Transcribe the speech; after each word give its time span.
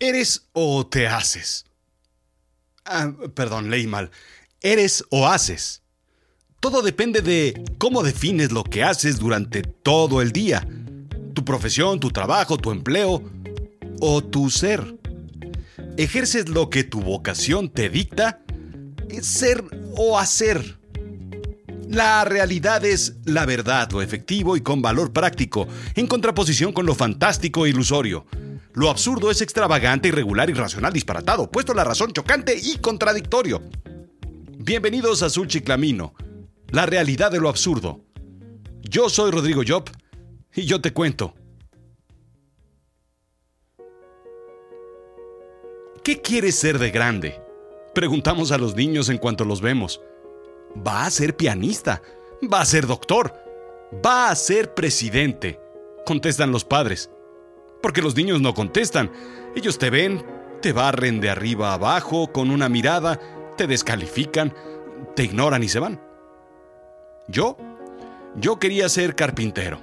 ¿Eres 0.00 0.48
o 0.52 0.86
te 0.86 1.08
haces? 1.08 1.64
Ah, 2.84 3.12
perdón, 3.34 3.68
leí 3.68 3.88
mal. 3.88 4.12
¿Eres 4.60 5.04
o 5.10 5.26
haces? 5.26 5.82
Todo 6.60 6.82
depende 6.82 7.20
de 7.20 7.64
cómo 7.78 8.04
defines 8.04 8.52
lo 8.52 8.62
que 8.62 8.84
haces 8.84 9.18
durante 9.18 9.62
todo 9.62 10.22
el 10.22 10.30
día. 10.30 10.66
Tu 11.34 11.44
profesión, 11.44 11.98
tu 11.98 12.10
trabajo, 12.10 12.58
tu 12.58 12.70
empleo 12.70 13.28
o 14.00 14.22
tu 14.22 14.50
ser. 14.50 14.96
¿Ejerces 15.96 16.48
lo 16.48 16.70
que 16.70 16.84
tu 16.84 17.00
vocación 17.00 17.68
te 17.68 17.88
dicta? 17.88 18.40
¿Es 19.08 19.26
ser 19.26 19.64
o 19.96 20.16
hacer? 20.16 20.78
La 21.88 22.24
realidad 22.24 22.84
es 22.84 23.16
la 23.24 23.46
verdad, 23.46 23.90
lo 23.90 24.00
efectivo 24.00 24.56
y 24.56 24.60
con 24.60 24.80
valor 24.80 25.12
práctico, 25.12 25.66
en 25.96 26.06
contraposición 26.06 26.72
con 26.72 26.86
lo 26.86 26.94
fantástico 26.94 27.66
e 27.66 27.70
ilusorio. 27.70 28.26
Lo 28.78 28.90
absurdo 28.90 29.28
es 29.32 29.42
extravagante, 29.42 30.06
irregular, 30.06 30.48
irracional, 30.48 30.92
disparatado, 30.92 31.50
puesto 31.50 31.74
la 31.74 31.82
razón 31.82 32.12
chocante 32.12 32.56
y 32.56 32.76
contradictorio. 32.76 33.60
Bienvenidos 34.56 35.24
a 35.24 35.30
Chiclamino, 35.30 36.14
la 36.70 36.86
realidad 36.86 37.32
de 37.32 37.40
lo 37.40 37.48
absurdo. 37.48 38.04
Yo 38.82 39.08
soy 39.08 39.32
Rodrigo 39.32 39.62
Job 39.66 39.90
y 40.54 40.64
yo 40.64 40.80
te 40.80 40.92
cuento. 40.92 41.34
¿Qué 46.04 46.22
quieres 46.22 46.54
ser 46.54 46.78
de 46.78 46.92
grande? 46.92 47.42
Preguntamos 47.96 48.52
a 48.52 48.58
los 48.58 48.76
niños 48.76 49.08
en 49.08 49.18
cuanto 49.18 49.44
los 49.44 49.60
vemos. 49.60 50.00
Va 50.86 51.04
a 51.04 51.10
ser 51.10 51.36
pianista, 51.36 52.00
va 52.40 52.60
a 52.60 52.64
ser 52.64 52.86
doctor, 52.86 53.34
va 54.06 54.30
a 54.30 54.36
ser 54.36 54.72
presidente, 54.74 55.58
contestan 56.06 56.52
los 56.52 56.64
padres 56.64 57.10
porque 57.82 58.02
los 58.02 58.16
niños 58.16 58.40
no 58.40 58.54
contestan. 58.54 59.10
Ellos 59.54 59.78
te 59.78 59.90
ven, 59.90 60.24
te 60.60 60.72
barren 60.72 61.20
de 61.20 61.30
arriba 61.30 61.72
abajo 61.72 62.32
con 62.32 62.50
una 62.50 62.68
mirada, 62.68 63.18
te 63.56 63.66
descalifican, 63.66 64.54
te 65.14 65.24
ignoran 65.24 65.62
y 65.62 65.68
se 65.68 65.78
van. 65.78 66.00
Yo, 67.28 67.56
yo 68.36 68.58
quería 68.58 68.88
ser 68.88 69.14
carpintero. 69.14 69.80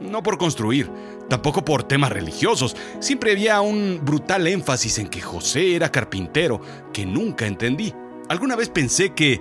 No 0.00 0.22
por 0.22 0.38
construir, 0.38 0.90
tampoco 1.28 1.64
por 1.64 1.84
temas 1.84 2.10
religiosos. 2.10 2.76
Siempre 2.98 3.32
había 3.32 3.60
un 3.60 4.00
brutal 4.02 4.46
énfasis 4.46 4.98
en 4.98 5.08
que 5.08 5.20
José 5.20 5.76
era 5.76 5.90
carpintero, 5.90 6.60
que 6.92 7.06
nunca 7.06 7.46
entendí. 7.46 7.94
Alguna 8.28 8.56
vez 8.56 8.68
pensé 8.68 9.10
que 9.10 9.40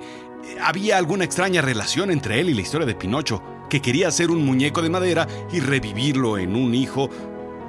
había 0.62 0.98
alguna 0.98 1.24
extraña 1.24 1.62
relación 1.62 2.12
entre 2.12 2.40
él 2.40 2.50
y 2.50 2.54
la 2.54 2.62
historia 2.62 2.86
de 2.86 2.96
Pinocho, 2.96 3.42
que 3.70 3.82
quería 3.82 4.10
hacer 4.10 4.30
un 4.30 4.46
muñeco 4.46 4.82
de 4.82 4.90
madera 4.90 5.28
y 5.52 5.60
revivirlo 5.60 6.38
en 6.38 6.56
un 6.56 6.76
hijo 6.76 7.10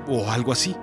o 0.08 0.30
algo 0.30 0.52
así. 0.52 0.74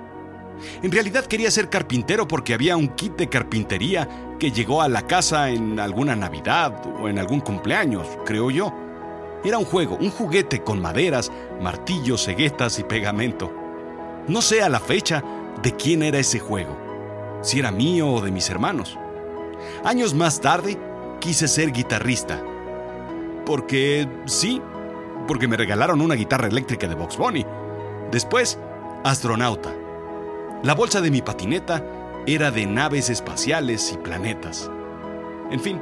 En 0.82 0.92
realidad 0.92 1.24
quería 1.24 1.50
ser 1.50 1.68
carpintero 1.68 2.28
porque 2.28 2.54
había 2.54 2.76
un 2.76 2.88
kit 2.88 3.16
de 3.16 3.28
carpintería 3.28 4.08
que 4.38 4.50
llegó 4.50 4.82
a 4.82 4.88
la 4.88 5.06
casa 5.06 5.50
en 5.50 5.78
alguna 5.80 6.16
Navidad 6.16 6.84
o 7.00 7.08
en 7.08 7.18
algún 7.18 7.40
cumpleaños, 7.40 8.06
creo 8.24 8.50
yo. 8.50 8.72
Era 9.44 9.58
un 9.58 9.64
juego, 9.64 9.96
un 10.00 10.10
juguete 10.10 10.62
con 10.62 10.80
maderas, 10.80 11.32
martillos, 11.60 12.24
ceguetas 12.24 12.78
y 12.78 12.84
pegamento. 12.84 13.52
No 14.28 14.40
sé 14.40 14.62
a 14.62 14.68
la 14.68 14.78
fecha 14.78 15.22
de 15.62 15.72
quién 15.72 16.02
era 16.02 16.18
ese 16.18 16.38
juego, 16.38 16.76
si 17.42 17.58
era 17.58 17.72
mío 17.72 18.08
o 18.08 18.20
de 18.20 18.30
mis 18.30 18.48
hermanos. 18.50 18.96
Años 19.84 20.14
más 20.14 20.40
tarde 20.40 20.78
quise 21.20 21.48
ser 21.48 21.72
guitarrista. 21.72 22.40
Porque 23.44 24.08
sí, 24.26 24.62
porque 25.26 25.48
me 25.48 25.56
regalaron 25.56 26.00
una 26.00 26.14
guitarra 26.14 26.46
eléctrica 26.46 26.86
de 26.86 26.94
Box 26.94 27.16
Bunny. 27.16 27.44
Después 28.12 28.58
Astronauta. 29.04 29.74
La 30.62 30.74
bolsa 30.74 31.00
de 31.00 31.10
mi 31.10 31.22
patineta 31.22 31.84
era 32.24 32.52
de 32.52 32.66
naves 32.66 33.10
espaciales 33.10 33.90
y 33.92 33.96
planetas. 33.98 34.70
En 35.50 35.58
fin, 35.58 35.80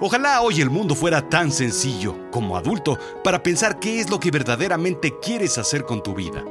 ojalá 0.00 0.40
hoy 0.42 0.60
el 0.60 0.70
mundo 0.70 0.94
fuera 0.94 1.28
tan 1.28 1.50
sencillo 1.50 2.30
como 2.30 2.56
adulto 2.56 2.96
para 3.24 3.42
pensar 3.42 3.80
qué 3.80 3.98
es 3.98 4.08
lo 4.08 4.20
que 4.20 4.30
verdaderamente 4.30 5.18
quieres 5.18 5.58
hacer 5.58 5.84
con 5.84 6.00
tu 6.00 6.14
vida. 6.14 6.44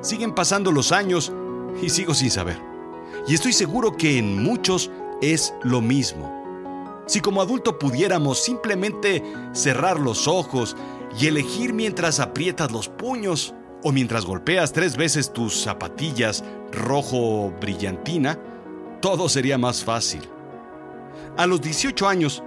Siguen 0.00 0.34
pasando 0.34 0.72
los 0.72 0.92
años 0.92 1.30
y 1.82 1.90
sigo 1.90 2.14
sin 2.14 2.30
saber. 2.30 2.58
Y 3.28 3.34
estoy 3.34 3.52
seguro 3.52 3.94
que 3.98 4.16
en 4.16 4.42
muchos 4.42 4.90
es 5.20 5.52
lo 5.62 5.82
mismo. 5.82 7.04
Si 7.06 7.20
como 7.20 7.42
adulto 7.42 7.78
pudiéramos 7.78 8.42
simplemente 8.42 9.22
cerrar 9.52 10.00
los 10.00 10.26
ojos 10.26 10.74
y 11.20 11.26
elegir 11.26 11.74
mientras 11.74 12.18
aprietas 12.18 12.72
los 12.72 12.88
puños, 12.88 13.54
o 13.82 13.92
mientras 13.92 14.24
golpeas 14.24 14.72
tres 14.72 14.96
veces 14.96 15.32
tus 15.32 15.60
zapatillas 15.60 16.44
rojo 16.70 17.52
brillantina, 17.60 18.38
todo 19.00 19.28
sería 19.28 19.58
más 19.58 19.84
fácil. 19.84 20.22
A 21.36 21.46
los 21.46 21.60
18 21.60 22.06
años 22.06 22.42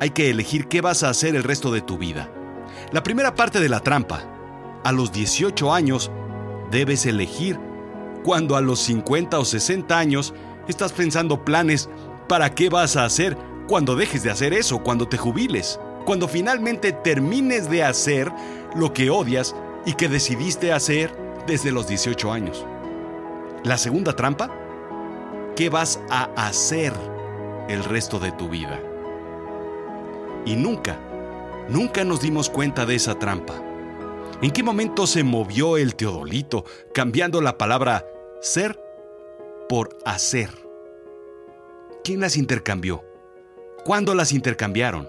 hay 0.00 0.10
que 0.10 0.30
elegir 0.30 0.66
qué 0.66 0.80
vas 0.80 1.02
a 1.02 1.10
hacer 1.10 1.36
el 1.36 1.44
resto 1.44 1.70
de 1.70 1.80
tu 1.80 1.98
vida. 1.98 2.30
La 2.92 3.02
primera 3.02 3.34
parte 3.34 3.60
de 3.60 3.68
la 3.68 3.80
trampa. 3.80 4.26
A 4.82 4.92
los 4.92 5.12
18 5.12 5.72
años 5.72 6.10
debes 6.70 7.04
elegir 7.04 7.58
cuando 8.24 8.56
a 8.56 8.60
los 8.60 8.80
50 8.80 9.38
o 9.38 9.44
60 9.44 9.98
años 9.98 10.34
estás 10.68 10.92
pensando 10.92 11.44
planes 11.44 11.90
para 12.28 12.54
qué 12.54 12.70
vas 12.70 12.96
a 12.96 13.04
hacer 13.04 13.36
cuando 13.68 13.94
dejes 13.94 14.22
de 14.22 14.30
hacer 14.30 14.54
eso, 14.54 14.78
cuando 14.78 15.06
te 15.06 15.16
jubiles, 15.16 15.78
cuando 16.06 16.28
finalmente 16.28 16.92
termines 16.92 17.68
de 17.70 17.84
hacer 17.84 18.32
lo 18.74 18.92
que 18.92 19.10
odias 19.10 19.54
y 19.86 19.94
que 19.94 20.08
decidiste 20.08 20.72
hacer 20.72 21.14
desde 21.46 21.72
los 21.72 21.86
18 21.88 22.32
años. 22.32 22.64
La 23.64 23.78
segunda 23.78 24.14
trampa, 24.14 24.50
¿qué 25.56 25.68
vas 25.68 26.00
a 26.10 26.24
hacer 26.36 26.92
el 27.68 27.84
resto 27.84 28.18
de 28.18 28.32
tu 28.32 28.48
vida? 28.48 28.80
Y 30.44 30.56
nunca, 30.56 30.98
nunca 31.68 32.04
nos 32.04 32.20
dimos 32.20 32.48
cuenta 32.48 32.86
de 32.86 32.94
esa 32.94 33.18
trampa. 33.18 33.54
¿En 34.42 34.50
qué 34.50 34.62
momento 34.62 35.06
se 35.06 35.22
movió 35.22 35.76
el 35.76 35.94
teodolito 35.94 36.64
cambiando 36.94 37.42
la 37.42 37.58
palabra 37.58 38.06
ser 38.40 38.80
por 39.68 39.98
hacer? 40.06 40.50
¿Quién 42.02 42.20
las 42.20 42.38
intercambió? 42.38 43.04
¿Cuándo 43.84 44.14
las 44.14 44.32
intercambiaron? 44.32 45.08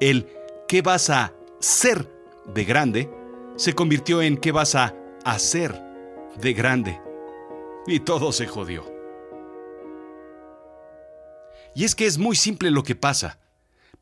El 0.00 0.26
¿qué 0.68 0.82
vas 0.82 1.08
a 1.08 1.32
ser 1.60 2.06
de 2.44 2.64
grande? 2.64 3.23
Se 3.56 3.74
convirtió 3.74 4.22
en 4.22 4.36
qué 4.36 4.52
vas 4.52 4.74
a 4.74 4.94
hacer 5.24 5.80
de 6.40 6.52
grande. 6.52 7.00
Y 7.86 8.00
todo 8.00 8.32
se 8.32 8.46
jodió. 8.46 8.84
Y 11.74 11.84
es 11.84 11.94
que 11.94 12.06
es 12.06 12.18
muy 12.18 12.36
simple 12.36 12.70
lo 12.70 12.82
que 12.82 12.94
pasa. 12.94 13.40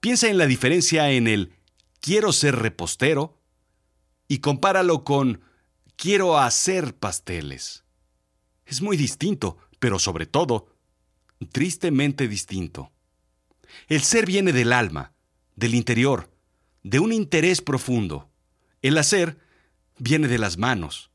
Piensa 0.00 0.28
en 0.28 0.38
la 0.38 0.46
diferencia 0.46 1.10
en 1.10 1.26
el 1.26 1.54
quiero 2.00 2.32
ser 2.32 2.56
repostero 2.56 3.38
y 4.28 4.38
compáralo 4.38 5.04
con 5.04 5.42
quiero 5.96 6.38
hacer 6.38 6.94
pasteles. 6.94 7.84
Es 8.66 8.82
muy 8.82 8.96
distinto, 8.96 9.58
pero 9.78 9.98
sobre 9.98 10.26
todo, 10.26 10.66
tristemente 11.50 12.28
distinto. 12.28 12.92
El 13.88 14.02
ser 14.02 14.26
viene 14.26 14.52
del 14.52 14.72
alma, 14.72 15.12
del 15.56 15.74
interior, 15.74 16.30
de 16.82 16.98
un 16.98 17.12
interés 17.12 17.62
profundo. 17.62 18.30
El 18.80 18.98
hacer 18.98 19.38
viene 20.02 20.26
de 20.26 20.38
las 20.38 20.58
manos. 20.58 21.10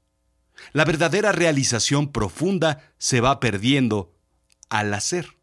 La 0.72 0.86
verdadera 0.86 1.32
realización 1.34 2.12
profunda 2.12 2.94
se 2.98 3.20
va 3.20 3.40
perdiendo 3.40 4.16
al 4.70 4.94
hacer. 4.94 5.38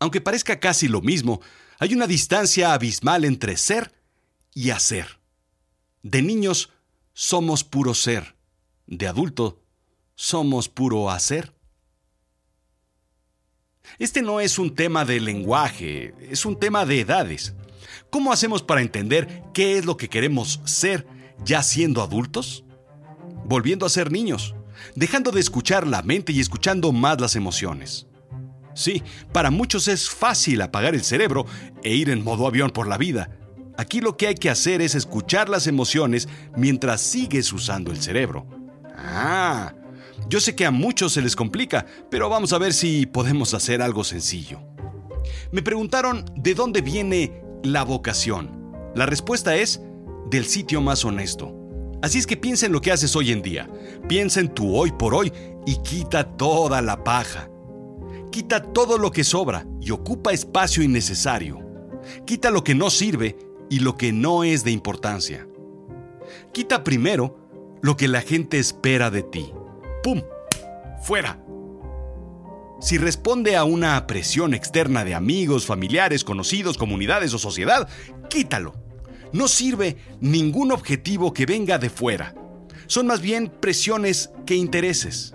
Aunque 0.00 0.20
parezca 0.20 0.58
casi 0.58 0.88
lo 0.88 1.00
mismo, 1.00 1.40
hay 1.78 1.94
una 1.94 2.06
distancia 2.06 2.74
abismal 2.74 3.24
entre 3.24 3.56
ser 3.56 3.94
y 4.52 4.70
hacer. 4.70 5.20
De 6.02 6.22
niños 6.22 6.70
somos 7.12 7.62
puro 7.62 7.94
ser, 7.94 8.34
de 8.86 9.06
adulto 9.06 9.62
somos 10.16 10.68
puro 10.68 11.10
hacer. 11.10 11.54
Este 13.98 14.22
no 14.22 14.40
es 14.40 14.58
un 14.58 14.74
tema 14.74 15.04
de 15.04 15.20
lenguaje, 15.20 16.14
es 16.28 16.44
un 16.44 16.58
tema 16.58 16.84
de 16.84 17.00
edades. 17.00 17.54
¿Cómo 18.10 18.32
hacemos 18.32 18.62
para 18.62 18.82
entender 18.82 19.44
qué 19.54 19.78
es 19.78 19.84
lo 19.84 19.96
que 19.96 20.08
queremos 20.08 20.60
ser 20.64 21.06
ya 21.44 21.62
siendo 21.62 22.02
adultos? 22.02 22.64
Volviendo 23.44 23.86
a 23.86 23.90
ser 23.90 24.12
niños, 24.12 24.54
dejando 24.94 25.30
de 25.30 25.40
escuchar 25.40 25.86
la 25.86 26.02
mente 26.02 26.32
y 26.32 26.40
escuchando 26.40 26.92
más 26.92 27.20
las 27.20 27.36
emociones. 27.36 28.06
Sí, 28.74 29.02
para 29.32 29.50
muchos 29.50 29.88
es 29.88 30.08
fácil 30.08 30.62
apagar 30.62 30.94
el 30.94 31.02
cerebro 31.02 31.46
e 31.82 31.94
ir 31.94 32.10
en 32.10 32.22
modo 32.22 32.46
avión 32.46 32.70
por 32.70 32.86
la 32.86 32.98
vida. 32.98 33.36
Aquí 33.76 34.00
lo 34.00 34.16
que 34.16 34.26
hay 34.26 34.34
que 34.34 34.50
hacer 34.50 34.82
es 34.82 34.94
escuchar 34.94 35.48
las 35.48 35.66
emociones 35.66 36.28
mientras 36.56 37.00
sigues 37.00 37.52
usando 37.52 37.90
el 37.90 38.00
cerebro. 38.00 38.46
Ah, 38.96 39.74
yo 40.28 40.38
sé 40.40 40.54
que 40.54 40.66
a 40.66 40.70
muchos 40.70 41.12
se 41.12 41.22
les 41.22 41.34
complica, 41.34 41.86
pero 42.10 42.28
vamos 42.28 42.52
a 42.52 42.58
ver 42.58 42.72
si 42.72 43.06
podemos 43.06 43.54
hacer 43.54 43.82
algo 43.82 44.04
sencillo. 44.04 44.60
Me 45.50 45.62
preguntaron 45.62 46.24
de 46.36 46.54
dónde 46.54 46.82
viene 46.82 47.42
la 47.62 47.82
vocación. 47.82 48.60
La 48.94 49.06
respuesta 49.06 49.56
es 49.56 49.80
del 50.30 50.46
sitio 50.46 50.80
más 50.80 51.04
honesto. 51.04 51.54
Así 52.02 52.18
es 52.18 52.26
que 52.26 52.36
piensa 52.36 52.66
en 52.66 52.72
lo 52.72 52.80
que 52.80 52.92
haces 52.92 53.14
hoy 53.14 53.32
en 53.32 53.42
día, 53.42 53.68
piensa 54.08 54.40
en 54.40 54.48
tu 54.48 54.74
hoy 54.76 54.92
por 54.92 55.14
hoy 55.14 55.32
y 55.66 55.76
quita 55.82 56.24
toda 56.24 56.80
la 56.80 57.04
paja. 57.04 57.50
Quita 58.30 58.62
todo 58.62 58.96
lo 58.96 59.10
que 59.10 59.24
sobra 59.24 59.66
y 59.80 59.90
ocupa 59.90 60.32
espacio 60.32 60.82
innecesario. 60.82 61.58
Quita 62.24 62.50
lo 62.50 62.64
que 62.64 62.74
no 62.74 62.88
sirve 62.88 63.36
y 63.68 63.80
lo 63.80 63.96
que 63.96 64.12
no 64.12 64.44
es 64.44 64.64
de 64.64 64.70
importancia. 64.70 65.46
Quita 66.52 66.84
primero 66.84 67.38
lo 67.82 67.96
que 67.96 68.08
la 68.08 68.22
gente 68.22 68.58
espera 68.58 69.10
de 69.10 69.22
ti. 69.22 69.52
¡Pum! 70.02 70.22
¡Fuera! 71.02 71.44
Si 72.80 72.96
responde 72.96 73.56
a 73.56 73.64
una 73.64 74.06
presión 74.06 74.54
externa 74.54 75.04
de 75.04 75.14
amigos, 75.14 75.66
familiares, 75.66 76.24
conocidos, 76.24 76.78
comunidades 76.78 77.34
o 77.34 77.38
sociedad, 77.38 77.88
quítalo. 78.30 78.74
No 79.32 79.48
sirve 79.48 79.96
ningún 80.20 80.72
objetivo 80.72 81.32
que 81.32 81.46
venga 81.46 81.78
de 81.78 81.90
fuera. 81.90 82.34
Son 82.86 83.06
más 83.06 83.20
bien 83.20 83.48
presiones 83.48 84.30
que 84.46 84.56
intereses. 84.56 85.32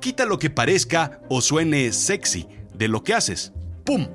Quita 0.00 0.24
lo 0.24 0.38
que 0.38 0.50
parezca 0.50 1.20
o 1.28 1.40
suene 1.40 1.92
sexy 1.92 2.48
de 2.74 2.88
lo 2.88 3.04
que 3.04 3.14
haces. 3.14 3.52
¡Pum! 3.84 4.08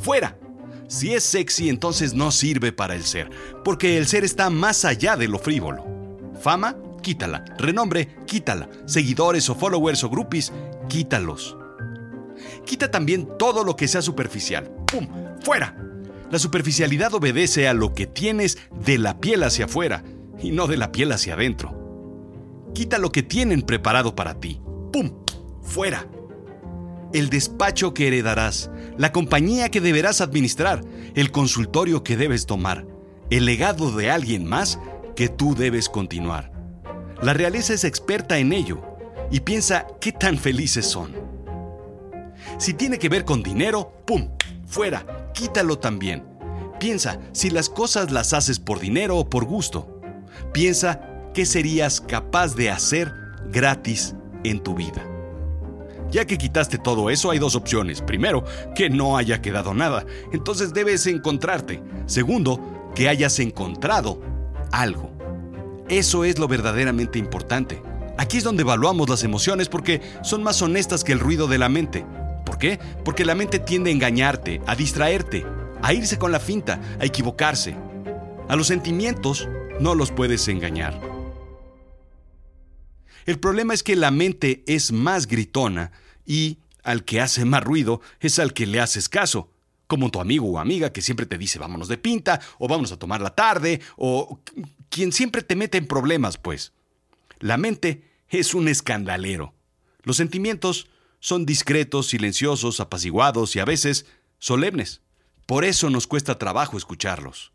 ¡Fuera! 0.00 0.38
Si 0.86 1.14
es 1.14 1.24
sexy, 1.24 1.68
entonces 1.68 2.14
no 2.14 2.30
sirve 2.30 2.70
para 2.70 2.94
el 2.94 3.04
ser, 3.04 3.30
porque 3.64 3.96
el 3.96 4.06
ser 4.06 4.24
está 4.24 4.50
más 4.50 4.84
allá 4.84 5.16
de 5.16 5.26
lo 5.26 5.38
frívolo. 5.38 5.84
Fama, 6.40 6.76
quítala. 7.02 7.44
Renombre, 7.58 8.16
quítala. 8.26 8.68
Seguidores 8.84 9.48
o 9.48 9.54
followers 9.54 10.04
o 10.04 10.10
groupies, 10.10 10.52
quítalos. 10.88 11.56
Quita 12.66 12.90
también 12.90 13.26
todo 13.38 13.64
lo 13.64 13.74
que 13.74 13.88
sea 13.88 14.02
superficial. 14.02 14.70
¡Pum! 14.86 15.08
¡Fuera! 15.42 15.74
La 16.32 16.38
superficialidad 16.38 17.12
obedece 17.12 17.68
a 17.68 17.74
lo 17.74 17.92
que 17.92 18.06
tienes 18.06 18.56
de 18.86 18.96
la 18.96 19.20
piel 19.20 19.42
hacia 19.42 19.66
afuera 19.66 20.02
y 20.42 20.50
no 20.50 20.66
de 20.66 20.78
la 20.78 20.90
piel 20.90 21.12
hacia 21.12 21.34
adentro. 21.34 22.70
Quita 22.72 22.96
lo 22.96 23.12
que 23.12 23.22
tienen 23.22 23.60
preparado 23.60 24.16
para 24.16 24.40
ti. 24.40 24.58
¡Pum! 24.94 25.12
¡Fuera! 25.60 26.08
El 27.12 27.28
despacho 27.28 27.92
que 27.92 28.06
heredarás, 28.06 28.70
la 28.96 29.12
compañía 29.12 29.70
que 29.70 29.82
deberás 29.82 30.22
administrar, 30.22 30.82
el 31.14 31.30
consultorio 31.32 32.02
que 32.02 32.16
debes 32.16 32.46
tomar, 32.46 32.86
el 33.28 33.44
legado 33.44 33.92
de 33.92 34.10
alguien 34.10 34.46
más 34.46 34.78
que 35.14 35.28
tú 35.28 35.54
debes 35.54 35.90
continuar. 35.90 36.50
La 37.20 37.34
realeza 37.34 37.74
es 37.74 37.84
experta 37.84 38.38
en 38.38 38.54
ello 38.54 38.80
y 39.30 39.40
piensa 39.40 39.86
qué 40.00 40.12
tan 40.12 40.38
felices 40.38 40.86
son. 40.86 41.12
Si 42.56 42.72
tiene 42.72 42.98
que 42.98 43.10
ver 43.10 43.26
con 43.26 43.42
dinero, 43.42 43.92
¡pum! 44.06 44.30
Fuera, 44.66 45.21
quítalo 45.32 45.78
también. 45.78 46.24
Piensa 46.78 47.20
si 47.32 47.50
las 47.50 47.68
cosas 47.68 48.10
las 48.10 48.32
haces 48.32 48.58
por 48.58 48.80
dinero 48.80 49.16
o 49.16 49.28
por 49.28 49.44
gusto. 49.44 50.00
Piensa 50.52 51.00
qué 51.34 51.46
serías 51.46 52.00
capaz 52.00 52.54
de 52.54 52.70
hacer 52.70 53.12
gratis 53.50 54.14
en 54.44 54.60
tu 54.60 54.74
vida. 54.74 55.06
Ya 56.10 56.26
que 56.26 56.36
quitaste 56.36 56.76
todo 56.76 57.08
eso, 57.08 57.30
hay 57.30 57.38
dos 57.38 57.54
opciones. 57.54 58.02
Primero, 58.02 58.44
que 58.74 58.90
no 58.90 59.16
haya 59.16 59.40
quedado 59.40 59.72
nada. 59.72 60.04
Entonces 60.32 60.74
debes 60.74 61.06
encontrarte. 61.06 61.82
Segundo, 62.06 62.90
que 62.94 63.08
hayas 63.08 63.38
encontrado 63.38 64.20
algo. 64.72 65.10
Eso 65.88 66.24
es 66.24 66.38
lo 66.38 66.48
verdaderamente 66.48 67.18
importante. 67.18 67.82
Aquí 68.18 68.38
es 68.38 68.44
donde 68.44 68.62
evaluamos 68.62 69.08
las 69.08 69.24
emociones 69.24 69.68
porque 69.68 70.02
son 70.22 70.42
más 70.42 70.60
honestas 70.60 71.02
que 71.02 71.12
el 71.12 71.20
ruido 71.20 71.46
de 71.46 71.58
la 71.58 71.70
mente. 71.70 72.04
¿Por 72.44 72.58
qué? 72.58 72.78
Porque 73.04 73.24
la 73.24 73.34
mente 73.34 73.58
tiende 73.58 73.90
a 73.90 73.92
engañarte, 73.92 74.60
a 74.66 74.74
distraerte, 74.74 75.44
a 75.82 75.92
irse 75.92 76.18
con 76.18 76.32
la 76.32 76.40
finta, 76.40 76.80
a 77.00 77.04
equivocarse. 77.04 77.76
A 78.48 78.56
los 78.56 78.66
sentimientos 78.66 79.48
no 79.80 79.94
los 79.94 80.10
puedes 80.10 80.46
engañar. 80.48 81.00
El 83.24 83.38
problema 83.38 83.74
es 83.74 83.82
que 83.82 83.96
la 83.96 84.10
mente 84.10 84.62
es 84.66 84.92
más 84.92 85.26
gritona 85.26 85.92
y 86.26 86.58
al 86.82 87.04
que 87.04 87.20
hace 87.20 87.44
más 87.44 87.62
ruido 87.62 88.00
es 88.20 88.38
al 88.38 88.52
que 88.52 88.66
le 88.66 88.80
haces 88.80 89.08
caso, 89.08 89.50
como 89.86 90.10
tu 90.10 90.20
amigo 90.20 90.50
o 90.50 90.58
amiga 90.58 90.92
que 90.92 91.02
siempre 91.02 91.26
te 91.26 91.38
dice 91.38 91.58
vámonos 91.58 91.88
de 91.88 91.98
pinta 91.98 92.40
o 92.58 92.66
vamos 92.66 92.92
a 92.92 92.98
tomar 92.98 93.20
la 93.20 93.34
tarde 93.34 93.80
o 93.96 94.40
quien 94.88 95.12
siempre 95.12 95.42
te 95.42 95.56
mete 95.56 95.78
en 95.78 95.86
problemas, 95.86 96.36
pues. 96.36 96.72
La 97.38 97.56
mente 97.56 98.02
es 98.28 98.54
un 98.54 98.68
escandalero. 98.68 99.54
Los 100.02 100.16
sentimientos 100.16 100.88
son 101.22 101.46
discretos, 101.46 102.08
silenciosos, 102.08 102.80
apaciguados 102.80 103.54
y 103.54 103.60
a 103.60 103.64
veces 103.64 104.06
solemnes. 104.40 105.02
Por 105.46 105.64
eso 105.64 105.88
nos 105.88 106.08
cuesta 106.08 106.36
trabajo 106.36 106.76
escucharlos. 106.76 107.52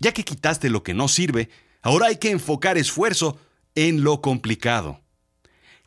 Ya 0.00 0.12
que 0.12 0.24
quitaste 0.24 0.68
lo 0.68 0.82
que 0.82 0.94
no 0.94 1.06
sirve, 1.06 1.48
ahora 1.80 2.06
hay 2.06 2.16
que 2.16 2.32
enfocar 2.32 2.76
esfuerzo 2.76 3.38
en 3.76 4.02
lo 4.02 4.20
complicado. 4.20 5.00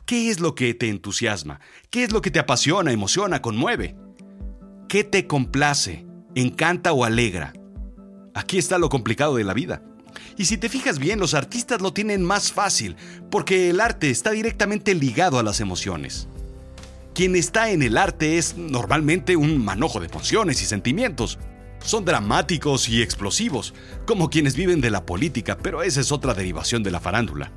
¿Qué 0.06 0.30
es 0.30 0.40
lo 0.40 0.56
que 0.56 0.74
te 0.74 0.88
entusiasma? 0.88 1.60
¿Qué 1.90 2.06
es 2.06 2.14
lo 2.14 2.22
que 2.22 2.32
te 2.32 2.40
apasiona, 2.40 2.94
emociona, 2.94 3.42
conmueve? 3.42 3.98
¿Qué 4.88 5.04
te 5.04 5.28
complace, 5.28 6.06
encanta 6.34 6.94
o 6.94 7.04
alegra? 7.04 7.52
Aquí 8.36 8.58
está 8.58 8.78
lo 8.78 8.88
complicado 8.88 9.36
de 9.36 9.44
la 9.44 9.54
vida. 9.54 9.84
Y 10.38 10.46
si 10.46 10.58
te 10.58 10.70
fijas 10.70 10.98
bien, 10.98 11.20
los 11.20 11.34
artistas 11.34 11.82
lo 11.82 11.92
tienen 11.92 12.24
más 12.24 12.54
fácil, 12.54 12.96
porque 13.30 13.70
el 13.70 13.82
arte 13.82 14.10
está 14.10 14.32
directamente 14.32 14.96
ligado 14.96 15.40
a 15.40 15.44
las 15.44 15.60
emociones. 15.60 16.30
Quien 17.18 17.36
está 17.36 17.72
en 17.72 17.82
el 17.82 17.98
arte 17.98 18.38
es 18.38 18.56
normalmente 18.58 19.36
un 19.36 19.66
manojo 19.66 20.00
de 20.00 20.06
emociones 20.06 20.62
y 20.62 20.66
sentimientos. 20.66 21.40
Son 21.84 22.06
dramáticos 22.06 22.88
y 22.90 23.02
explosivos, 23.02 23.74
como 24.06 24.30
quienes 24.30 24.56
viven 24.56 24.82
de 24.82 24.92
la 24.92 25.04
política, 25.04 25.58
pero 25.58 25.82
esa 25.82 26.00
es 26.00 26.12
otra 26.12 26.36
derivación 26.36 26.84
de 26.84 26.92
la 26.92 27.00
farándula. 27.00 27.52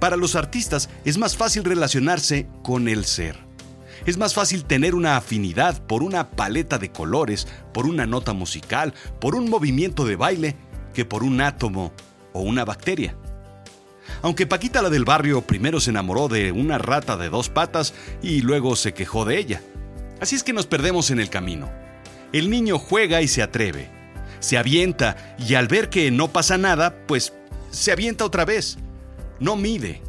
Para 0.00 0.16
los 0.16 0.36
artistas 0.36 0.88
es 1.04 1.18
más 1.18 1.36
fácil 1.36 1.64
relacionarse 1.64 2.48
con 2.62 2.88
el 2.88 3.04
ser. 3.04 3.36
Es 4.06 4.16
más 4.16 4.32
fácil 4.32 4.64
tener 4.64 4.94
una 4.94 5.18
afinidad 5.18 5.86
por 5.86 6.02
una 6.02 6.30
paleta 6.30 6.78
de 6.78 6.90
colores, 6.90 7.46
por 7.74 7.84
una 7.84 8.06
nota 8.06 8.32
musical, 8.32 8.94
por 9.20 9.34
un 9.34 9.50
movimiento 9.50 10.06
de 10.06 10.16
baile, 10.16 10.56
que 10.94 11.04
por 11.04 11.24
un 11.24 11.42
átomo 11.42 11.92
o 12.32 12.40
una 12.40 12.64
bacteria. 12.64 13.14
Aunque 14.22 14.46
Paquita 14.46 14.82
la 14.82 14.90
del 14.90 15.04
barrio 15.04 15.42
primero 15.42 15.80
se 15.80 15.90
enamoró 15.90 16.28
de 16.28 16.52
una 16.52 16.78
rata 16.78 17.16
de 17.16 17.28
dos 17.28 17.48
patas 17.48 17.94
y 18.22 18.42
luego 18.42 18.76
se 18.76 18.94
quejó 18.94 19.24
de 19.24 19.38
ella. 19.38 19.62
Así 20.20 20.34
es 20.34 20.42
que 20.42 20.52
nos 20.52 20.66
perdemos 20.66 21.10
en 21.10 21.20
el 21.20 21.30
camino. 21.30 21.70
El 22.32 22.50
niño 22.50 22.78
juega 22.78 23.22
y 23.22 23.28
se 23.28 23.42
atreve. 23.42 23.90
Se 24.40 24.58
avienta 24.58 25.36
y 25.38 25.54
al 25.54 25.68
ver 25.68 25.88
que 25.88 26.10
no 26.10 26.28
pasa 26.28 26.58
nada, 26.58 26.94
pues 27.06 27.32
se 27.70 27.92
avienta 27.92 28.24
otra 28.24 28.44
vez 28.44 28.78
no 29.40 29.56
mide. 29.56 30.02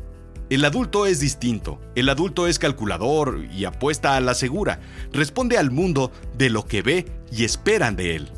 El 0.49 0.65
adulto 0.65 1.05
es 1.05 1.19
distinto. 1.19 1.79
El 1.95 2.09
adulto 2.09 2.47
es 2.47 2.57
calculador 2.57 3.45
y 3.53 3.65
apuesta 3.65 4.15
a 4.15 4.21
la 4.21 4.33
segura. 4.33 4.79
Responde 5.11 5.57
al 5.57 5.69
mundo 5.69 6.11
de 6.37 6.49
lo 6.49 6.65
que 6.65 6.81
ve 6.81 7.05
y 7.31 7.43
esperan 7.43 7.95
de 7.95 8.15
él. 8.15 8.29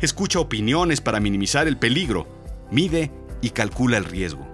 Escucha 0.00 0.38
opiniones 0.38 1.00
para 1.00 1.20
minimizar 1.20 1.66
el 1.66 1.76
peligro. 1.76 2.28
Mide 2.70 3.10
y 3.40 3.50
calcula 3.50 3.96
el 3.96 4.04
riesgo. 4.04 4.46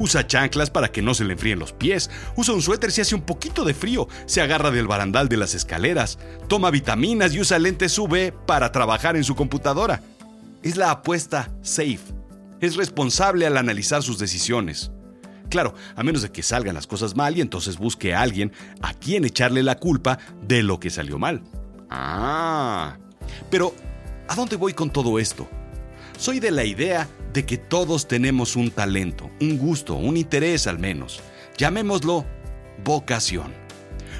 Usa 0.00 0.26
chanclas 0.26 0.70
para 0.70 0.90
que 0.90 1.02
no 1.02 1.14
se 1.14 1.24
le 1.24 1.34
enfríen 1.34 1.60
los 1.60 1.72
pies. 1.72 2.10
Usa 2.34 2.54
un 2.54 2.62
suéter 2.62 2.90
si 2.90 3.02
hace 3.02 3.14
un 3.14 3.22
poquito 3.22 3.64
de 3.64 3.74
frío. 3.74 4.08
Se 4.26 4.40
agarra 4.40 4.72
del 4.72 4.88
barandal 4.88 5.28
de 5.28 5.36
las 5.36 5.54
escaleras. 5.54 6.18
Toma 6.48 6.72
vitaminas 6.72 7.32
y 7.32 7.40
usa 7.40 7.60
lentes 7.60 7.96
UV 7.96 8.32
para 8.46 8.72
trabajar 8.72 9.14
en 9.14 9.22
su 9.22 9.36
computadora. 9.36 10.02
Es 10.64 10.76
la 10.76 10.90
apuesta 10.90 11.52
safe 11.62 12.20
es 12.60 12.76
responsable 12.76 13.46
al 13.46 13.56
analizar 13.56 14.02
sus 14.02 14.18
decisiones. 14.18 14.92
Claro, 15.48 15.74
a 15.96 16.02
menos 16.02 16.22
de 16.22 16.30
que 16.30 16.42
salgan 16.42 16.74
las 16.74 16.86
cosas 16.86 17.16
mal 17.16 17.36
y 17.36 17.40
entonces 17.40 17.78
busque 17.78 18.14
a 18.14 18.20
alguien 18.20 18.52
a 18.82 18.94
quien 18.94 19.24
echarle 19.24 19.62
la 19.62 19.76
culpa 19.76 20.18
de 20.42 20.62
lo 20.62 20.78
que 20.78 20.90
salió 20.90 21.18
mal. 21.18 21.42
Ah. 21.88 22.96
Pero, 23.50 23.74
¿a 24.28 24.36
dónde 24.36 24.56
voy 24.56 24.74
con 24.74 24.90
todo 24.90 25.18
esto? 25.18 25.48
Soy 26.20 26.38
de 26.38 26.50
la 26.50 26.66
idea 26.66 27.08
de 27.32 27.46
que 27.46 27.56
todos 27.56 28.06
tenemos 28.06 28.54
un 28.54 28.70
talento, 28.70 29.30
un 29.40 29.56
gusto, 29.56 29.94
un 29.94 30.18
interés 30.18 30.66
al 30.66 30.78
menos. 30.78 31.22
Llamémoslo 31.56 32.26
vocación. 32.84 33.54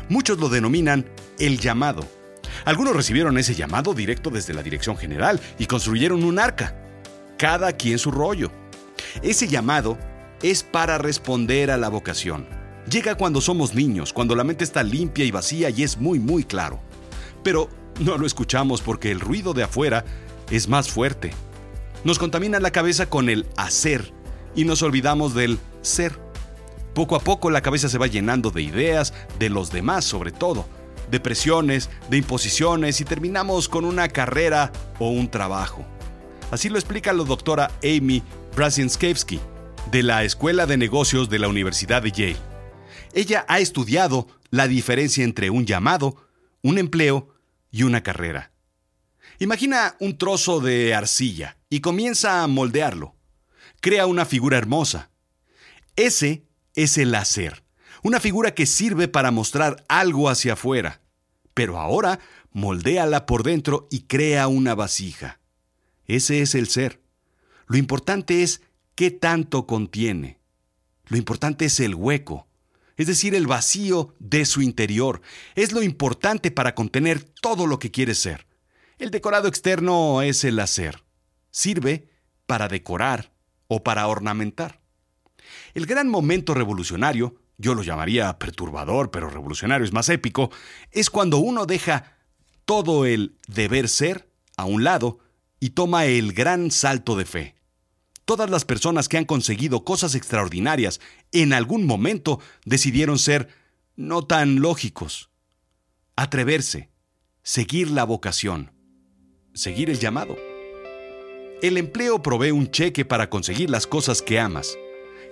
Muchos 0.08 0.38
lo 0.38 0.48
denominan 0.48 1.04
el 1.38 1.58
llamado. 1.58 2.02
Algunos 2.64 2.96
recibieron 2.96 3.36
ese 3.36 3.54
llamado 3.54 3.92
directo 3.92 4.30
desde 4.30 4.54
la 4.54 4.62
dirección 4.62 4.96
general 4.96 5.40
y 5.58 5.66
construyeron 5.66 6.24
un 6.24 6.38
arca 6.38 6.74
cada 7.36 7.74
quien 7.74 7.98
su 7.98 8.10
rollo. 8.10 8.50
Ese 9.20 9.46
llamado 9.46 9.98
es 10.40 10.62
para 10.62 10.96
responder 10.96 11.70
a 11.70 11.76
la 11.76 11.90
vocación. 11.90 12.48
Llega 12.90 13.14
cuando 13.16 13.42
somos 13.42 13.74
niños, 13.74 14.14
cuando 14.14 14.34
la 14.34 14.44
mente 14.44 14.64
está 14.64 14.82
limpia 14.82 15.26
y 15.26 15.30
vacía 15.30 15.68
y 15.68 15.82
es 15.82 15.98
muy 15.98 16.18
muy 16.18 16.44
claro. 16.44 16.80
Pero 17.44 17.68
no 18.02 18.16
lo 18.16 18.24
escuchamos 18.24 18.80
porque 18.80 19.10
el 19.10 19.20
ruido 19.20 19.52
de 19.52 19.64
afuera 19.64 20.06
es 20.50 20.66
más 20.66 20.88
fuerte. 20.88 21.32
Nos 22.02 22.18
contamina 22.18 22.60
la 22.60 22.70
cabeza 22.70 23.10
con 23.10 23.28
el 23.28 23.46
hacer 23.58 24.12
y 24.54 24.64
nos 24.64 24.82
olvidamos 24.82 25.34
del 25.34 25.58
ser. 25.82 26.18
Poco 26.94 27.14
a 27.14 27.20
poco 27.20 27.50
la 27.50 27.60
cabeza 27.60 27.90
se 27.90 27.98
va 27.98 28.06
llenando 28.06 28.50
de 28.50 28.62
ideas, 28.62 29.12
de 29.38 29.50
los 29.50 29.70
demás 29.70 30.06
sobre 30.06 30.32
todo, 30.32 30.66
de 31.10 31.20
presiones, 31.20 31.90
de 32.08 32.16
imposiciones 32.16 33.02
y 33.02 33.04
terminamos 33.04 33.68
con 33.68 33.84
una 33.84 34.08
carrera 34.08 34.72
o 34.98 35.10
un 35.10 35.30
trabajo. 35.30 35.84
Así 36.50 36.70
lo 36.70 36.78
explica 36.78 37.12
la 37.12 37.22
doctora 37.22 37.70
Amy 37.84 38.22
Brasienskevsky, 38.56 39.38
de 39.90 40.02
la 40.02 40.24
Escuela 40.24 40.64
de 40.64 40.78
Negocios 40.78 41.28
de 41.28 41.38
la 41.38 41.48
Universidad 41.48 42.02
de 42.02 42.12
Yale. 42.12 42.36
Ella 43.12 43.44
ha 43.46 43.60
estudiado 43.60 44.26
la 44.50 44.68
diferencia 44.68 45.22
entre 45.22 45.50
un 45.50 45.66
llamado, 45.66 46.16
un 46.62 46.78
empleo 46.78 47.28
y 47.70 47.82
una 47.82 48.02
carrera. 48.02 48.52
Imagina 49.38 49.96
un 50.00 50.16
trozo 50.16 50.60
de 50.60 50.94
arcilla 50.94 51.56
y 51.70 51.80
comienza 51.80 52.42
a 52.42 52.48
moldearlo. 52.48 53.14
Crea 53.80 54.06
una 54.06 54.26
figura 54.26 54.58
hermosa. 54.58 55.10
Ese 55.96 56.44
es 56.74 56.98
el 56.98 57.14
hacer, 57.14 57.64
una 58.02 58.20
figura 58.20 58.54
que 58.54 58.66
sirve 58.66 59.08
para 59.08 59.30
mostrar 59.30 59.84
algo 59.88 60.28
hacia 60.28 60.54
afuera. 60.54 61.00
Pero 61.54 61.78
ahora 61.78 62.20
moldéala 62.52 63.24
por 63.24 63.44
dentro 63.44 63.86
y 63.90 64.02
crea 64.02 64.48
una 64.48 64.74
vasija. 64.74 65.40
Ese 66.06 66.42
es 66.42 66.54
el 66.54 66.68
ser. 66.68 67.00
Lo 67.66 67.76
importante 67.76 68.42
es 68.42 68.62
qué 68.96 69.10
tanto 69.10 69.66
contiene. 69.66 70.40
Lo 71.06 71.16
importante 71.16 71.66
es 71.66 71.80
el 71.80 71.94
hueco, 71.94 72.46
es 72.96 73.06
decir, 73.06 73.34
el 73.34 73.46
vacío 73.46 74.14
de 74.18 74.44
su 74.44 74.60
interior. 74.60 75.22
Es 75.54 75.72
lo 75.72 75.82
importante 75.82 76.50
para 76.50 76.74
contener 76.74 77.24
todo 77.24 77.66
lo 77.66 77.78
que 77.78 77.90
quiere 77.90 78.14
ser. 78.14 78.46
El 78.98 79.10
decorado 79.10 79.48
externo 79.48 80.22
es 80.22 80.44
el 80.44 80.58
hacer. 80.60 81.02
Sirve 81.50 82.08
para 82.46 82.68
decorar 82.68 83.32
o 83.68 83.82
para 83.82 84.06
ornamentar. 84.06 84.80
El 85.74 85.86
gran 85.86 86.08
momento 86.08 86.54
revolucionario, 86.54 87.36
yo 87.58 87.74
lo 87.74 87.82
llamaría 87.82 88.38
perturbador, 88.38 89.10
pero 89.10 89.30
revolucionario 89.30 89.84
es 89.84 89.92
más 89.92 90.08
épico, 90.08 90.50
es 90.90 91.10
cuando 91.10 91.38
uno 91.38 91.66
deja 91.66 92.16
todo 92.64 93.04
el 93.04 93.36
deber 93.48 93.88
ser 93.88 94.30
a 94.56 94.64
un 94.64 94.84
lado 94.84 95.18
y 95.60 95.70
toma 95.70 96.06
el 96.06 96.32
gran 96.32 96.70
salto 96.70 97.16
de 97.16 97.24
fe. 97.24 97.54
Todas 98.24 98.48
las 98.48 98.64
personas 98.64 99.08
que 99.08 99.18
han 99.18 99.24
conseguido 99.24 99.84
cosas 99.84 100.14
extraordinarias 100.14 101.00
en 101.32 101.52
algún 101.52 101.84
momento 101.84 102.40
decidieron 102.64 103.18
ser 103.18 103.48
no 103.96 104.24
tan 104.24 104.60
lógicos. 104.60 105.30
Atreverse, 106.16 106.90
seguir 107.42 107.90
la 107.90 108.04
vocación, 108.04 108.72
seguir 109.52 109.90
el 109.90 109.98
llamado. 109.98 110.49
El 111.62 111.76
empleo 111.76 112.22
provee 112.22 112.50
un 112.50 112.70
cheque 112.70 113.04
para 113.04 113.28
conseguir 113.28 113.70
las 113.70 113.86
cosas 113.86 114.22
que 114.22 114.40
amas. 114.40 114.76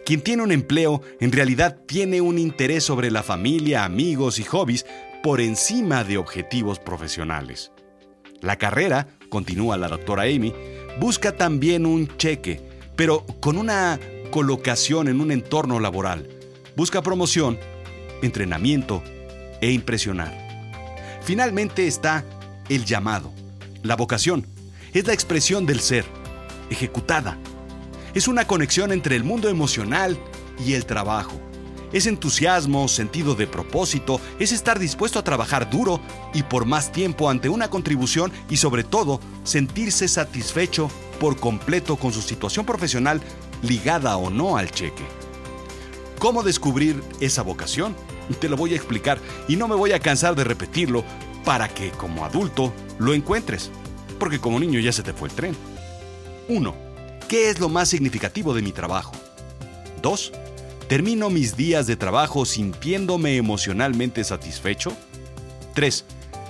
Quien 0.05 0.21
tiene 0.21 0.43
un 0.43 0.53
empleo 0.53 1.03
en 1.21 1.33
realidad 1.33 1.79
tiene 1.87 2.21
un 2.21 2.39
interés 2.39 2.85
sobre 2.85 3.11
la 3.11 3.23
familia, 3.23 3.85
amigos 3.85 4.39
y 4.39 4.45
hobbies 4.45 4.87
por 5.23 5.41
encima 5.41 6.05
de 6.05 6.19
objetivos 6.19 6.79
profesionales. 6.79 7.73
La 8.41 8.57
carrera, 8.57 9.09
continúa 9.29 9.77
la 9.77 9.89
doctora 9.89 10.23
Amy, 10.23 10.55
busca 11.01 11.37
también 11.37 11.87
un 11.87 12.17
cheque 12.17 12.69
pero 12.99 13.25
con 13.39 13.59
una 13.59 14.01
colocación 14.33 15.07
en 15.07 15.21
un 15.21 15.31
entorno 15.31 15.79
laboral. 15.79 16.29
Busca 16.75 17.01
promoción, 17.01 17.57
entrenamiento 18.23 19.05
e 19.61 19.71
impresionar. 19.71 20.37
Finalmente 21.23 21.87
está 21.87 22.25
el 22.69 22.85
llamado. 22.85 23.33
La 23.85 23.95
vocación 23.95 24.45
es 24.93 25.07
la 25.07 25.13
expresión 25.13 25.65
del 25.65 25.79
ser, 25.79 26.07
ejecutada. 26.71 27.39
Es 28.15 28.29
una 28.29 28.47
conexión 28.47 28.93
entre 28.93 29.17
el 29.17 29.25
mundo 29.25 29.49
emocional 29.49 30.19
y 30.65 30.75
el 30.75 30.87
trabajo. 30.87 31.41
Es 31.93 32.07
entusiasmo, 32.07 32.87
sentido 32.87 33.35
de 33.35 33.47
propósito, 33.47 34.21
es 34.39 34.53
estar 34.53 34.79
dispuesto 34.79 35.19
a 35.19 35.25
trabajar 35.25 35.71
duro 35.71 36.01
y 36.35 36.43
por 36.43 36.67
más 36.67 36.93
tiempo 36.93 37.31
ante 37.31 37.49
una 37.49 37.71
contribución 37.71 38.31
y 38.51 38.59
sobre 38.59 38.85
todo 38.85 39.21
sentirse 39.45 40.07
satisfecho 40.07 40.91
por 41.19 41.39
completo 41.39 41.97
con 41.97 42.13
su 42.13 42.21
situación 42.21 42.67
profesional 42.67 43.23
ligada 43.63 44.17
o 44.19 44.29
no 44.29 44.57
al 44.59 44.71
cheque. 44.71 45.05
¿Cómo 46.19 46.43
descubrir 46.43 47.03
esa 47.21 47.43
vocación? 47.43 47.95
Te 48.41 48.49
lo 48.49 48.57
voy 48.57 48.75
a 48.75 48.77
explicar 48.77 49.19
y 49.47 49.57
no 49.57 49.69
me 49.69 49.75
voy 49.75 49.93
a 49.93 50.01
cansar 50.01 50.35
de 50.35 50.45
repetirlo 50.45 51.05
para 51.45 51.69
que 51.69 51.91
como 51.93 52.25
adulto 52.25 52.73
lo 52.99 53.15
encuentres, 53.15 53.71
porque 54.19 54.41
como 54.41 54.61
niño 54.61 54.81
ya 54.81 54.93
se 54.93 55.03
te 55.03 55.15
fue 55.15 55.29
el 55.29 55.35
tren. 55.35 55.57
1. 56.49 56.75
¿Qué 57.29 57.51
es 57.51 57.61
lo 57.61 57.69
más 57.69 57.89
significativo 57.89 58.55
de 58.55 58.63
mi 58.63 58.73
trabajo? 58.73 59.13
2. 60.03 60.33
¿Termino 60.89 61.29
mis 61.29 61.57
días 61.57 61.87
de 61.87 61.97
trabajo 61.97 62.47
sintiéndome 62.47 63.37
emocionalmente 63.37 64.25
satisfecho? 64.25 64.97
3. 65.75 66.05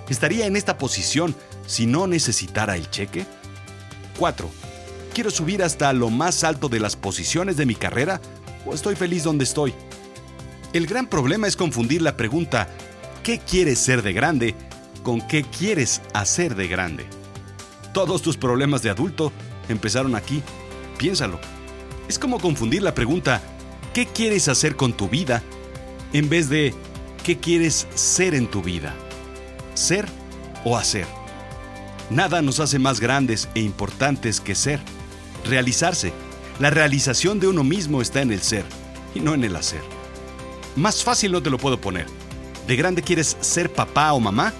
¿Estaría 0.09 0.47
en 0.47 0.57
esta 0.57 0.79
posición 0.79 1.35
si 1.67 1.87
no 1.87 2.07
necesitara 2.07 2.77
el 2.77 2.89
cheque? 2.91 3.27
4. 4.19 4.49
¿Quiero 5.13 5.31
subir 5.31 5.63
hasta 5.63 5.93
lo 5.93 6.11
más 6.11 6.45
alto 6.45 6.69
de 6.69 6.79
las 6.79 6.95
posiciones 6.95 7.57
de 7.57 7.67
mi 7.67 7.75
carrera 7.75 8.21
o 8.65 8.75
estoy 8.75 8.95
feliz 8.95 9.25
donde 9.25 9.45
estoy? 9.45 9.75
El 10.73 10.87
gran 10.87 11.09
problema 11.09 11.49
es 11.49 11.57
confundir 11.57 12.03
la 12.03 12.17
pregunta 12.17 12.69
¿qué 13.25 13.41
quieres 13.41 13.79
ser 13.79 14.03
de 14.03 14.13
grande? 14.13 14.55
con 15.03 15.27
¿qué 15.27 15.43
quieres 15.43 16.03
hacer 16.13 16.55
de 16.55 16.69
grande? 16.69 17.07
Todos 17.93 18.23
tus 18.23 18.37
problemas 18.37 18.83
de 18.83 18.91
adulto 18.91 19.33
empezaron 19.69 20.15
aquí. 20.15 20.43
Piénsalo. 20.97 21.39
Es 22.09 22.19
como 22.19 22.41
confundir 22.41 22.83
la 22.83 22.95
pregunta 22.95 23.43
¿qué 23.93 24.07
quieres 24.07 24.49
hacer 24.49 24.77
con 24.77 24.93
tu 24.93 25.09
vida? 25.09 25.43
en 26.13 26.29
vez 26.29 26.49
de 26.49 26.75
¿qué 27.25 27.39
quieres 27.39 27.87
ser 27.95 28.35
en 28.35 28.47
tu 28.47 28.63
vida? 28.63 28.95
¿Ser 29.75 30.07
o 30.65 30.77
hacer? 30.77 31.07
Nada 32.11 32.41
nos 32.43 32.61
hace 32.61 32.79
más 32.79 33.01
grandes 33.01 33.49
e 33.55 33.61
importantes 33.61 34.41
que 34.41 34.55
ser. 34.55 34.81
Realizarse. 35.45 36.13
La 36.59 36.71
realización 36.71 37.39
de 37.39 37.49
uno 37.49 37.63
mismo 37.63 38.01
está 38.01 38.23
en 38.23 38.33
el 38.33 38.43
ser 38.43 38.65
y 39.15 39.21
no 39.21 39.35
en 39.35 39.45
el 39.45 39.55
hacer. 39.57 39.83
Más 40.75 41.05
fácil 41.05 41.33
no 41.33 41.43
te 41.43 41.51
lo 41.51 41.59
puedo 41.59 41.81
poner. 41.81 42.07
¿De 42.67 42.77
grande 42.77 43.03
quieres 43.03 43.37
ser 43.41 43.73
papá 43.73 44.13
o 44.13 44.21
mamá? 44.21 44.53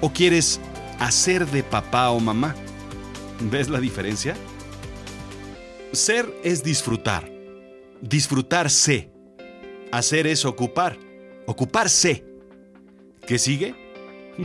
¿O 0.00 0.12
quieres 0.12 0.60
hacer 0.98 1.46
de 1.46 1.62
papá 1.62 2.10
o 2.10 2.20
mamá? 2.20 2.54
¿Ves 3.50 3.68
la 3.68 3.80
diferencia? 3.80 4.34
Ser 5.92 6.32
es 6.44 6.62
disfrutar. 6.62 7.30
Disfrutarse. 8.00 9.10
Hacer 9.90 10.26
es 10.26 10.44
ocupar. 10.44 10.98
Ocuparse. 11.46 12.24
¿Qué 13.26 13.38
sigue? 13.38 13.74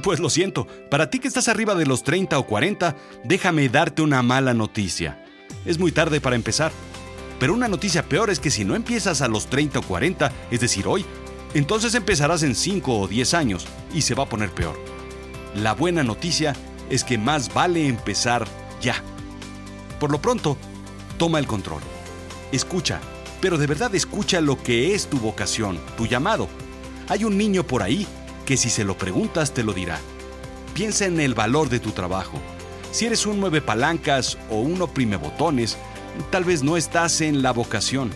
Pues 0.04 0.20
lo 0.20 0.30
siento, 0.30 0.68
para 0.92 1.10
ti 1.10 1.20
que 1.20 1.30
estás 1.30 1.48
arriba 1.48 1.74
de 1.74 1.86
los 1.86 2.04
30 2.04 2.38
o 2.38 2.46
40, 2.46 2.96
déjame 3.24 3.70
darte 3.70 4.02
una 4.02 4.22
mala 4.22 4.54
noticia. 4.54 5.24
Es 5.66 5.80
muy 5.80 5.92
tarde 5.92 6.20
para 6.20 6.36
empezar. 6.36 6.72
Pero 7.40 7.54
una 7.54 7.68
noticia 7.68 8.04
peor 8.04 8.30
es 8.30 8.40
que 8.40 8.52
si 8.52 8.66
no 8.66 8.76
empiezas 8.76 9.22
a 9.22 9.28
los 9.28 9.48
30 9.48 9.80
o 9.80 9.82
40, 9.84 10.32
es 10.52 10.60
decir, 10.60 10.88
hoy, 10.88 11.06
entonces 11.54 11.96
empezarás 11.96 12.44
en 12.44 12.56
5 12.56 13.00
o 13.00 13.08
10 13.08 13.34
años 13.34 13.66
y 13.94 14.02
se 14.02 14.16
va 14.16 14.24
a 14.24 14.30
poner 14.30 14.50
peor. 14.52 14.78
La 15.56 15.74
buena 15.74 16.04
noticia 16.04 16.54
es 16.90 17.04
que 17.04 17.18
más 17.18 17.54
vale 17.54 17.88
empezar 17.88 18.46
ya. 18.82 19.04
Por 20.00 20.12
lo 20.12 20.22
pronto, 20.22 20.58
toma 21.18 21.40
el 21.40 21.48
control. 21.48 21.82
Escucha, 22.52 23.00
pero 23.42 23.58
de 23.58 23.68
verdad 23.68 23.94
escucha 23.96 24.42
lo 24.42 24.62
que 24.62 24.94
es 24.94 25.08
tu 25.08 25.20
vocación, 25.20 25.80
tu 25.96 26.06
llamado. 26.06 26.48
Hay 27.08 27.24
un 27.24 27.38
niño 27.38 27.64
por 27.66 27.84
ahí 27.84 28.08
que 28.46 28.58
si 28.58 28.70
se 28.70 28.84
lo 28.84 28.98
preguntas 28.98 29.54
te 29.54 29.64
lo 29.64 29.74
dirá. 29.74 30.00
Piensa 30.74 31.06
en 31.06 31.20
el 31.20 31.34
valor 31.34 31.70
de 31.70 31.80
tu 31.80 31.92
trabajo. 31.92 32.40
Si 32.92 33.06
eres 33.06 33.26
un 33.26 33.40
mueve 33.40 33.62
palancas 33.62 34.38
o 34.50 34.62
un 34.62 34.82
oprime 34.82 35.18
botones, 35.18 35.78
tal 36.32 36.44
vez 36.44 36.64
no 36.64 36.78
estás 36.78 37.22
en 37.22 37.42
la 37.42 37.52
vocación. 37.52 38.12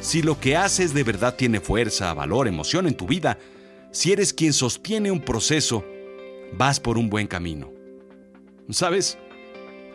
Si 0.00 0.22
lo 0.22 0.38
que 0.38 0.56
haces 0.56 0.94
de 0.94 1.02
verdad 1.02 1.34
tiene 1.34 1.60
fuerza, 1.60 2.14
valor, 2.14 2.46
emoción 2.46 2.86
en 2.86 2.94
tu 2.94 3.06
vida, 3.06 3.38
si 3.90 4.12
eres 4.12 4.32
quien 4.32 4.52
sostiene 4.52 5.10
un 5.10 5.20
proceso, 5.20 5.84
vas 6.52 6.78
por 6.78 6.98
un 6.98 7.10
buen 7.10 7.26
camino. 7.26 7.72
¿Sabes? 8.70 9.18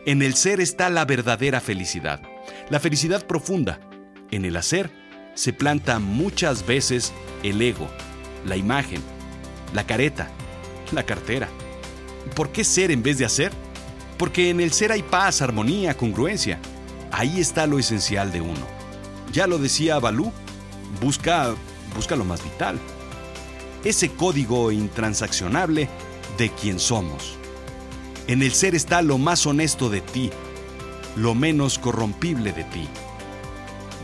En 0.06 0.22
el 0.22 0.36
ser 0.36 0.60
está 0.60 0.90
la 0.90 1.06
verdadera 1.06 1.62
felicidad, 1.62 2.22
la 2.70 2.82
felicidad 2.82 3.26
profunda. 3.26 3.80
En 4.32 4.44
el 4.44 4.58
hacer 4.58 4.92
se 5.34 5.54
planta 5.54 6.00
muchas 6.00 6.66
veces 6.66 7.14
el 7.42 7.62
ego, 7.62 7.88
la 8.46 8.58
imagen, 8.58 9.02
la 9.74 9.86
careta, 9.86 10.30
la 10.92 11.04
cartera. 11.04 11.48
¿Por 12.36 12.52
qué 12.52 12.66
ser 12.66 12.92
en 12.92 13.02
vez 13.02 13.18
de 13.18 13.24
hacer? 13.24 13.54
Porque 14.18 14.50
en 14.50 14.60
el 14.60 14.74
ser 14.74 14.92
hay 14.92 15.04
paz, 15.04 15.42
armonía, 15.42 15.96
congruencia. 15.96 16.60
Ahí 17.10 17.40
está 17.40 17.66
lo 17.66 17.80
esencial 17.80 18.34
de 18.34 18.42
uno. 18.42 18.68
Ya 19.32 19.48
lo 19.48 19.58
decía 19.58 20.00
Balú, 20.00 20.34
busca, 21.00 21.56
busca 21.96 22.18
lo 22.18 22.26
más 22.26 22.44
vital. 22.44 22.78
Ese 23.86 24.10
código 24.10 24.70
intransaccionable 24.74 25.88
de 26.38 26.50
quien 26.50 26.78
somos. 26.78 27.38
En 28.28 28.42
el 28.42 28.54
ser 28.54 28.74
está 28.74 29.02
lo 29.02 29.18
más 29.18 29.46
honesto 29.46 29.90
de 29.90 30.00
ti, 30.00 30.30
lo 31.18 31.36
menos 31.36 31.78
corrompible 31.78 32.54
de 32.54 32.64
ti. 32.64 32.88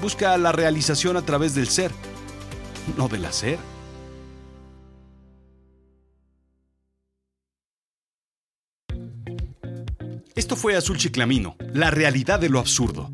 Busca 0.01 0.38
la 0.38 0.51
realización 0.51 1.15
a 1.15 1.21
través 1.21 1.55
del 1.55 1.67
ser, 1.67 1.91
no 2.97 3.07
del 3.07 3.23
hacer. 3.23 3.57
Esto 10.35 10.57
fue 10.57 10.75
Azul 10.75 10.97
Chiclamino, 10.97 11.55
la 11.73 11.89
realidad 11.89 12.39
de 12.39 12.49
lo 12.49 12.59
absurdo. 12.59 13.09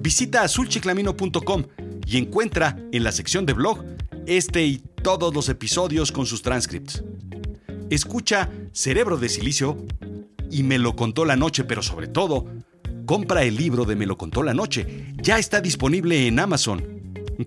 Visita 0.00 0.42
azulchiclamino.com 0.42 1.64
y 2.06 2.18
encuentra 2.18 2.76
en 2.92 3.02
la 3.02 3.12
sección 3.12 3.46
de 3.46 3.54
blog 3.54 3.82
este 4.26 4.64
y 4.64 4.78
todos 5.02 5.34
los 5.34 5.48
episodios 5.48 6.12
con 6.12 6.26
sus 6.26 6.42
transcripts. 6.42 7.02
Escucha 7.88 8.50
Cerebro 8.72 9.16
de 9.16 9.28
Silicio 9.28 9.86
y 10.54 10.62
Me 10.62 10.78
lo 10.78 10.96
contó 10.96 11.24
la 11.24 11.36
noche, 11.36 11.64
pero 11.64 11.82
sobre 11.82 12.08
todo, 12.08 12.46
compra 13.04 13.42
el 13.42 13.56
libro 13.56 13.84
de 13.84 13.96
Me 13.96 14.06
lo 14.06 14.16
contó 14.16 14.42
la 14.42 14.54
noche. 14.54 15.12
Ya 15.22 15.38
está 15.38 15.60
disponible 15.60 16.26
en 16.26 16.38
Amazon. 16.38 16.82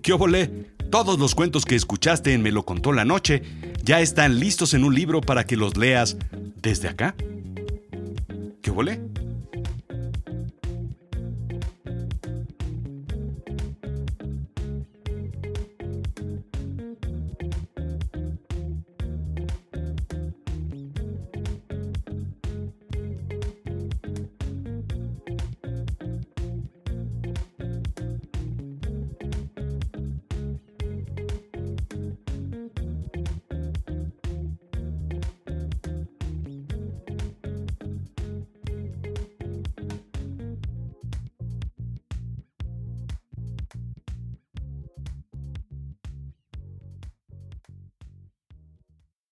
¿Qué 0.02 0.12
volé? 0.12 0.68
Todos 0.90 1.18
los 1.18 1.34
cuentos 1.34 1.64
que 1.64 1.74
escuchaste 1.74 2.32
en 2.32 2.42
Me 2.42 2.52
lo 2.52 2.64
contó 2.64 2.92
la 2.92 3.04
noche 3.04 3.42
ya 3.88 4.00
están 4.00 4.38
listos 4.38 4.74
en 4.74 4.84
un 4.84 4.94
libro 4.94 5.22
para 5.22 5.44
que 5.44 5.56
los 5.56 5.78
leas 5.78 6.18
desde 6.60 6.88
acá. 6.88 7.14
¿Qué 8.60 8.70
volé? 8.70 9.00